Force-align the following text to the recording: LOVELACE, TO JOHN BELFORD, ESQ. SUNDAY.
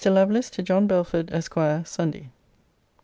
LOVELACE, 0.03 0.49
TO 0.49 0.63
JOHN 0.63 0.87
BELFORD, 0.87 1.29
ESQ. 1.31 1.53
SUNDAY. 1.85 2.29